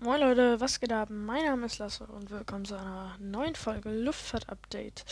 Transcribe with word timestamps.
Moin 0.00 0.20
Leute, 0.20 0.60
was 0.60 0.78
geht 0.78 0.92
ab? 0.92 1.08
Mein 1.10 1.44
Name 1.44 1.66
ist 1.66 1.78
Lasse 1.78 2.06
und 2.06 2.30
willkommen 2.30 2.64
zu 2.64 2.76
einer 2.76 3.16
neuen 3.18 3.56
Folge 3.56 3.90
Luftfahrt-Update. 3.90 5.04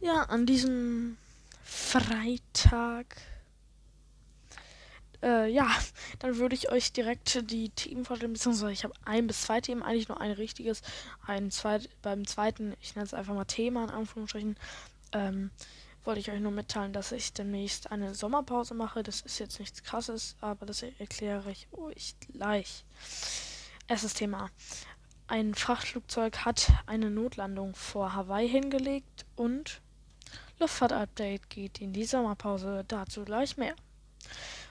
Ja, 0.00 0.24
an 0.24 0.46
diesem 0.46 1.16
Freitag. 1.62 3.16
Äh, 5.22 5.52
ja, 5.52 5.68
dann 6.18 6.38
würde 6.38 6.56
ich 6.56 6.72
euch 6.72 6.92
direkt 6.92 7.48
die 7.52 7.68
Themen 7.68 8.04
vorstellen, 8.04 8.32
beziehungsweise 8.32 8.72
ich 8.72 8.82
habe 8.82 8.94
ein 9.04 9.28
bis 9.28 9.42
zwei 9.42 9.60
Themen, 9.60 9.84
eigentlich 9.84 10.08
nur 10.08 10.20
ein 10.20 10.32
richtiges. 10.32 10.82
Ein 11.24 11.52
zweit, 11.52 11.88
beim 12.02 12.26
zweiten, 12.26 12.74
ich 12.80 12.96
nenne 12.96 13.06
es 13.06 13.14
einfach 13.14 13.34
mal 13.34 13.44
Thema 13.44 13.84
in 13.84 13.90
Anführungsstrichen, 13.90 14.56
ähm, 15.12 15.52
wollte 16.02 16.18
ich 16.18 16.32
euch 16.32 16.40
nur 16.40 16.50
mitteilen, 16.50 16.92
dass 16.92 17.12
ich 17.12 17.32
demnächst 17.32 17.92
eine 17.92 18.16
Sommerpause 18.16 18.74
mache. 18.74 19.04
Das 19.04 19.20
ist 19.20 19.38
jetzt 19.38 19.60
nichts 19.60 19.84
krasses, 19.84 20.34
aber 20.40 20.66
das 20.66 20.82
erkläre 20.82 21.52
ich 21.52 21.68
euch 21.70 22.16
gleich. 22.32 22.84
Erstes 23.90 24.14
Thema. 24.14 24.50
Ein 25.26 25.52
Frachtflugzeug 25.52 26.44
hat 26.44 26.70
eine 26.86 27.10
Notlandung 27.10 27.74
vor 27.74 28.14
Hawaii 28.14 28.48
hingelegt 28.48 29.26
und 29.34 29.80
Luftfahrt-Update 30.60 31.50
geht 31.50 31.80
in 31.80 31.92
die 31.92 32.04
Sommerpause. 32.04 32.84
Dazu 32.86 33.24
gleich 33.24 33.56
mehr. 33.56 33.74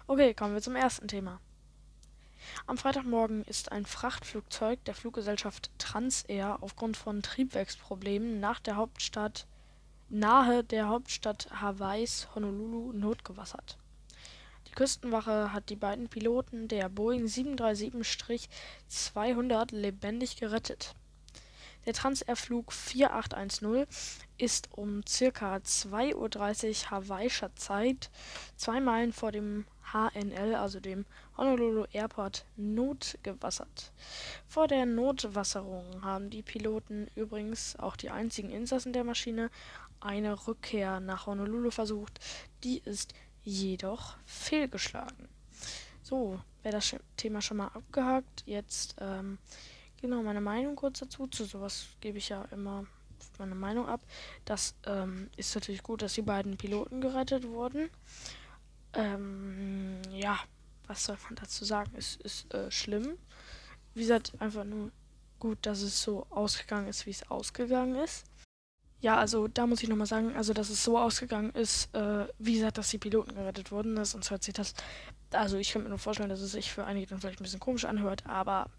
Okay, 0.07 0.33
kommen 0.33 0.53
wir 0.53 0.61
zum 0.61 0.77
ersten 0.77 1.09
Thema. 1.09 1.41
Am 2.65 2.77
Freitagmorgen 2.77 3.43
ist 3.43 3.73
ein 3.73 3.85
Frachtflugzeug 3.85 4.85
der 4.85 4.95
Fluggesellschaft 4.95 5.69
Transair 5.77 6.59
aufgrund 6.61 6.95
von 6.95 7.21
Triebwerksproblemen 7.21 8.39
nach 8.39 8.61
der 8.61 8.77
Hauptstadt 8.77 9.47
nahe 10.07 10.63
der 10.63 10.87
Hauptstadt 10.87 11.49
Hawaiis 11.51 12.29
Honolulu 12.35 12.93
notgewassert. 12.93 13.77
Küstenwache 14.79 15.51
hat 15.51 15.69
die 15.69 15.75
beiden 15.75 16.07
Piloten 16.07 16.69
der 16.69 16.87
Boeing 16.87 17.25
737-200 17.25 19.75
lebendig 19.75 20.37
gerettet. 20.37 20.95
Der 21.85 21.91
Transair-Flug 21.91 22.71
4810 22.71 23.85
ist 24.37 24.69
um 24.71 25.01
ca. 25.01 25.57
2:30 25.57 26.15
Uhr 26.15 26.29
hawaiischer 26.91 27.53
Zeit 27.57 28.09
zwei 28.55 28.79
Meilen 28.79 29.11
vor 29.11 29.33
dem 29.33 29.65
HNL, 29.91 30.55
also 30.55 30.79
dem 30.79 31.05
Honolulu 31.35 31.83
Airport, 31.91 32.45
notgewassert. 32.55 33.91
Vor 34.47 34.69
der 34.69 34.85
Notwasserung 34.85 36.03
haben 36.03 36.29
die 36.29 36.41
Piloten, 36.41 37.09
übrigens 37.15 37.77
auch 37.77 37.97
die 37.97 38.11
einzigen 38.11 38.49
Insassen 38.49 38.93
der 38.93 39.03
Maschine, 39.03 39.49
eine 39.99 40.47
Rückkehr 40.47 41.01
nach 41.01 41.25
Honolulu 41.25 41.69
versucht. 41.69 42.21
Die 42.63 42.81
ist 42.85 43.13
jedoch 43.49 44.15
fehlgeschlagen. 44.25 45.27
So, 46.01 46.39
wäre 46.63 46.75
das 46.75 46.95
Thema 47.17 47.41
schon 47.41 47.57
mal 47.57 47.67
abgehakt. 47.67 48.43
Jetzt 48.45 48.95
ähm, 48.99 49.37
genau 50.01 50.21
meine 50.23 50.41
Meinung 50.41 50.75
kurz 50.75 50.99
dazu. 50.99 51.27
Zu 51.27 51.45
sowas 51.45 51.87
gebe 52.01 52.17
ich 52.17 52.29
ja 52.29 52.45
immer 52.51 52.85
meine 53.37 53.55
Meinung 53.55 53.87
ab. 53.87 54.01
Das 54.45 54.75
ähm, 54.85 55.29
ist 55.37 55.53
natürlich 55.55 55.83
gut, 55.83 56.01
dass 56.01 56.13
die 56.13 56.21
beiden 56.21 56.57
Piloten 56.57 57.01
gerettet 57.01 57.47
wurden. 57.47 57.89
Ähm, 58.93 60.01
ja, 60.11 60.39
was 60.87 61.05
soll 61.05 61.17
man 61.25 61.35
dazu 61.35 61.65
sagen? 61.65 61.91
Es 61.95 62.15
ist 62.17 62.53
äh, 62.53 62.71
schlimm. 62.71 63.17
Wie 63.93 64.01
gesagt, 64.01 64.33
einfach 64.39 64.63
nur 64.63 64.91
gut, 65.39 65.59
dass 65.61 65.81
es 65.81 66.01
so 66.01 66.25
ausgegangen 66.29 66.87
ist, 66.87 67.05
wie 67.05 67.11
es 67.11 67.29
ausgegangen 67.29 67.95
ist. 67.95 68.25
Ja, 69.01 69.17
also 69.17 69.47
da 69.47 69.65
muss 69.65 69.81
ich 69.81 69.89
nochmal 69.89 70.07
sagen, 70.07 70.35
also 70.35 70.53
dass 70.53 70.69
es 70.69 70.83
so 70.83 70.97
ausgegangen 70.97 71.51
ist, 71.51 71.93
äh, 71.95 72.27
wie 72.37 72.55
gesagt, 72.55 72.77
dass 72.77 72.89
die 72.89 72.97
Piloten 72.97 73.33
gerettet 73.33 73.71
wurden, 73.71 73.93
ne, 73.93 74.03
sonst 74.03 74.29
hört 74.29 74.43
sich 74.43 74.53
das, 74.53 74.73
also 75.31 75.57
ich 75.57 75.71
kann 75.71 75.83
mir 75.83 75.89
nur 75.89 75.99
vorstellen, 75.99 76.29
dass 76.29 76.41
es 76.41 76.51
sich 76.51 76.71
für 76.71 76.83
einige 76.83 77.07
dann 77.07 77.19
vielleicht 77.19 77.39
ein 77.39 77.43
bisschen 77.43 77.61
komisch 77.61 77.85
anhört, 77.85 78.25
aber 78.25 78.69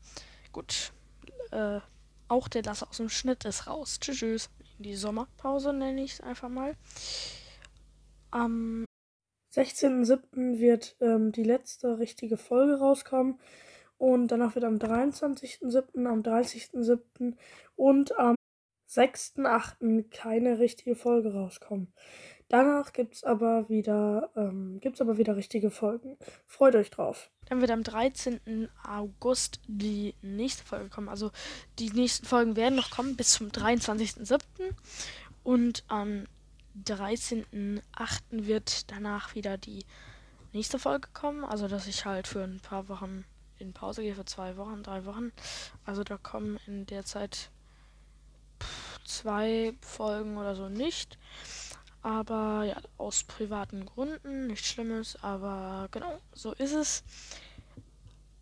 gut, 0.53 0.93
äh, 1.53 1.81
auch 2.29 2.49
der 2.49 2.63
Lasse 2.63 2.89
aus 2.89 2.99
dem 2.99 3.09
Schnitt 3.09 3.45
ist 3.45 3.67
raus. 3.67 3.99
Tschüss, 3.99 4.19
tschüss. 4.19 4.51
In 4.79 4.85
die 4.85 4.95
Sommerpause 4.95 5.73
nenne 5.73 6.03
ich 6.05 6.15
es 6.15 6.21
einfach 6.21 6.49
mal. 6.49 6.77
Am 8.31 8.85
16.07. 9.53 10.61
wird 10.61 10.97
ähm, 11.01 11.33
die 11.33 11.43
letzte 11.43 11.99
richtige 11.99 12.37
Folge 12.37 12.79
rauskommen. 12.79 13.41
Und 13.99 14.29
danach 14.29 14.55
wird 14.55 14.65
am 14.65 14.77
23.07., 14.77 16.07
am 16.07 16.23
30.07. 16.23 17.35
und 17.75 18.17
am 18.17 18.37
6.8. 18.91 20.11
keine 20.11 20.59
richtige 20.59 20.97
Folge 20.97 21.33
rauskommen. 21.33 21.93
Danach 22.49 22.93
gibt's 22.93 23.23
aber 23.23 23.69
wieder 23.69 24.31
ähm, 24.35 24.81
aber 24.99 25.19
wieder 25.19 25.37
richtige 25.37 25.71
Folgen. 25.71 26.17
Freut 26.49 26.75
euch 26.75 26.91
drauf. 26.91 27.31
Dann 27.49 27.61
wird 27.61 27.71
am 27.71 27.85
13. 27.85 28.69
August 28.85 29.61
die 29.69 30.17
nächste 30.21 30.65
Folge 30.65 30.89
kommen. 30.89 31.09
Also 31.09 31.31
die 31.79 31.91
nächsten 31.91 32.27
Folgen 32.27 32.57
werden 32.57 32.75
noch 32.75 32.91
kommen 32.91 33.15
bis 33.15 33.35
zum 33.35 33.51
23.07. 33.51 34.41
Und 35.45 35.85
am 35.87 36.25
13.8. 36.85 37.83
wird 38.31 38.91
danach 38.91 39.37
wieder 39.37 39.57
die 39.57 39.85
nächste 40.53 40.81
Folge 40.81 41.09
kommen. 41.15 41.45
Also 41.45 41.69
dass 41.69 41.87
ich 41.87 42.05
halt 42.05 42.27
für 42.27 42.43
ein 42.43 42.59
paar 42.59 42.89
Wochen 42.89 43.25
in 43.59 43.73
Pause 43.73 44.03
gehe, 44.03 44.17
für 44.17 44.25
zwei 44.25 44.57
Wochen, 44.57 44.83
drei 44.83 45.05
Wochen. 45.05 45.31
Also 45.85 46.03
da 46.03 46.17
kommen 46.17 46.59
in 46.67 46.87
der 46.87 47.05
Zeit 47.05 47.53
zwei 49.11 49.75
Folgen 49.81 50.39
oder 50.39 50.55
so 50.55 50.69
nicht. 50.69 51.19
Aber 52.03 52.65
ja, 52.65 52.77
aus 52.97 53.25
privaten 53.25 53.85
Gründen, 53.85 54.47
nichts 54.47 54.69
Schlimmes, 54.69 55.23
aber 55.23 55.89
genau, 55.91 56.19
so 56.33 56.53
ist 56.53 56.73
es. 56.73 57.05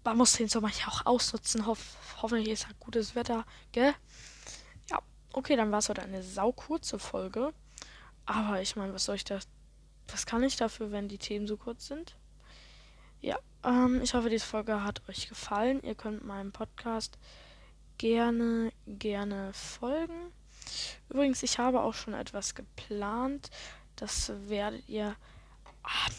Man 0.05 0.17
muss 0.17 0.35
den 0.35 0.49
Sommer 0.49 0.69
ja 0.69 0.89
auch 0.89 1.07
ausnutzen. 1.07 1.67
Hoff 1.67 1.97
hoffentlich 2.23 2.49
ist 2.49 2.67
halt 2.67 2.79
gutes 2.79 3.15
Wetter, 3.15 3.45
gell? 3.73 3.95
Ja, 4.91 5.01
okay, 5.33 5.57
dann 5.57 5.73
war 5.73 5.81
es 5.81 5.89
heute 5.89 6.03
eine 6.03 6.23
saukurze 6.23 6.99
Folge. 6.99 7.53
Aber 8.27 8.61
ich 8.61 8.77
meine, 8.77 8.95
was 8.95 9.05
soll 9.05 9.17
ich 9.17 9.25
da. 9.25 9.39
Was 10.11 10.25
kann 10.25 10.43
ich 10.43 10.57
dafür, 10.57 10.91
wenn 10.91 11.09
die 11.09 11.19
Themen 11.19 11.47
so 11.47 11.57
kurz 11.57 11.87
sind? 11.87 12.17
Ja, 13.21 13.39
ähm, 13.65 14.01
ich 14.03 14.15
hoffe, 14.15 14.31
diese 14.31 14.47
Folge 14.47 14.83
hat 14.85 15.07
euch 15.09 15.29
gefallen. 15.29 15.83
Ihr 15.83 15.95
könnt 15.95 16.25
meinem 16.25 16.53
Podcast 16.53 17.19
gerne, 17.99 18.73
gerne 18.87 19.53
folgen. 19.53 20.33
Übrigens, 21.09 21.43
ich 21.43 21.59
habe 21.59 21.81
auch 21.81 21.95
schon 21.95 22.15
etwas 22.15 22.55
geplant. 22.55 23.51
Das 23.97 24.33
werdet 24.49 24.89
ihr. 24.89 25.17
Ah, 25.83 26.11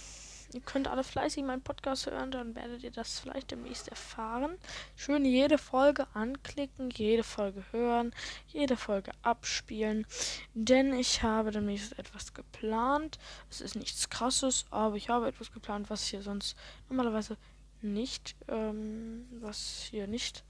ihr 0.54 0.62
könnt 0.62 0.88
alle 0.88 1.04
fleißig 1.04 1.44
meinen 1.44 1.62
Podcast 1.62 2.06
hören, 2.08 2.32
dann 2.32 2.56
werdet 2.56 2.84
ihr 2.84 2.92
das 2.92 3.20
vielleicht 3.20 3.52
demnächst 3.52 3.88
erfahren. 3.88 4.58
Schön 4.96 5.26
jede 5.26 5.58
Folge 5.58 6.08
anklicken, 6.14 6.90
jede 6.90 7.24
Folge 7.24 7.64
hören, 7.72 8.14
jede 8.48 8.76
Folge 8.76 9.12
abspielen. 9.22 10.06
Denn 10.54 10.94
ich 10.94 11.24
habe 11.24 11.52
demnächst 11.52 11.98
etwas 12.00 12.34
geplant. 12.34 13.20
Es 13.50 13.62
ist 13.62 13.76
nichts 13.76 14.10
krasses, 14.10 14.66
aber 14.72 14.96
ich 14.96 15.10
habe 15.10 15.28
etwas 15.28 15.52
geplant, 15.52 15.90
was 15.90 16.08
hier 16.08 16.22
sonst 16.22 16.58
normalerweise 16.90 17.38
nicht, 17.82 18.36
ähm, 18.48 19.28
was 19.40 19.88
hier 19.90 20.08
nicht 20.08 20.44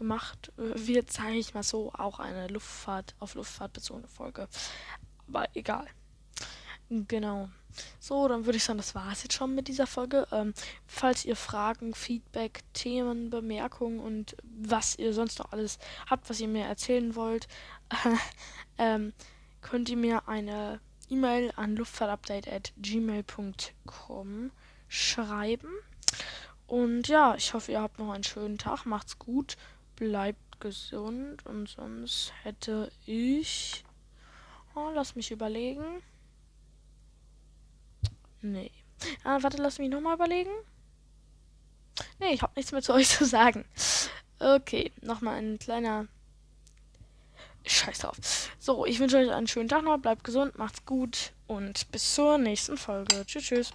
gemacht 0.00 0.50
äh, 0.56 0.72
wird, 0.74 1.12
sage 1.12 1.34
ich 1.34 1.54
mal 1.54 1.62
so, 1.62 1.92
auch 1.92 2.18
eine 2.18 2.48
Luftfahrt 2.48 3.14
auf 3.20 3.34
Luftfahrt 3.34 3.74
bezogene 3.74 4.08
Folge. 4.08 4.48
Aber 5.28 5.46
egal. 5.54 5.86
Genau. 6.88 7.50
So, 8.00 8.26
dann 8.26 8.46
würde 8.46 8.56
ich 8.56 8.64
sagen, 8.64 8.78
das 8.78 8.96
war 8.96 9.12
es 9.12 9.22
jetzt 9.22 9.34
schon 9.34 9.54
mit 9.54 9.68
dieser 9.68 9.86
Folge. 9.86 10.26
Ähm, 10.32 10.52
falls 10.86 11.24
ihr 11.24 11.36
Fragen, 11.36 11.94
Feedback, 11.94 12.64
Themen, 12.72 13.30
Bemerkungen 13.30 14.00
und 14.00 14.34
was 14.42 14.98
ihr 14.98 15.14
sonst 15.14 15.38
noch 15.38 15.52
alles 15.52 15.78
habt, 16.08 16.28
was 16.28 16.40
ihr 16.40 16.48
mir 16.48 16.64
erzählen 16.64 17.14
wollt, 17.14 17.46
ähm, 18.78 19.12
könnt 19.60 19.88
ihr 19.88 19.98
mir 19.98 20.28
eine 20.28 20.80
E-Mail 21.08 21.52
an 21.54 21.76
luftfahrtupdate.gmail.com 21.76 24.50
schreiben. 24.88 25.70
Und 26.66 27.06
ja, 27.08 27.36
ich 27.36 27.54
hoffe, 27.54 27.70
ihr 27.72 27.82
habt 27.82 27.98
noch 27.98 28.12
einen 28.12 28.24
schönen 28.24 28.58
Tag. 28.58 28.86
Macht's 28.86 29.18
gut 29.18 29.56
bleibt 30.00 30.60
gesund 30.60 31.44
und 31.46 31.68
sonst 31.68 32.32
hätte 32.42 32.90
ich. 33.04 33.84
Oh, 34.74 34.90
lass 34.94 35.14
mich 35.14 35.30
überlegen. 35.30 36.02
Nee. 38.40 38.70
Ah, 39.24 39.38
warte, 39.42 39.58
lass 39.58 39.78
mich 39.78 39.90
nochmal 39.90 40.14
überlegen. 40.14 40.50
Nee, 42.18 42.32
ich 42.32 42.42
habe 42.42 42.54
nichts 42.56 42.72
mehr 42.72 42.82
zu 42.82 42.92
euch 42.94 43.08
zu 43.10 43.26
sagen. 43.26 43.66
Okay, 44.38 44.90
nochmal 45.02 45.36
ein 45.36 45.58
kleiner. 45.58 46.08
Scheiß 47.66 47.98
drauf. 47.98 48.16
So, 48.58 48.86
ich 48.86 49.00
wünsche 49.00 49.18
euch 49.18 49.30
einen 49.30 49.46
schönen 49.46 49.68
Tag 49.68 49.84
noch. 49.84 49.98
Bleibt 49.98 50.24
gesund, 50.24 50.56
macht's 50.56 50.86
gut 50.86 51.32
und 51.46 51.90
bis 51.92 52.14
zur 52.14 52.38
nächsten 52.38 52.78
Folge. 52.78 53.26
Tschüss, 53.26 53.44
tschüss. 53.44 53.74